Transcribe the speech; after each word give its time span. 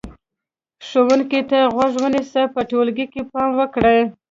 ښوونکي 0.87 1.41
ته 1.49 1.59
غوږ 1.75 1.93
ونیسئ، 2.01 2.43
په 2.53 2.61
ټولګي 2.69 3.05
کې 3.13 3.21
پام 3.31 3.49
وکړئ، 3.59 4.01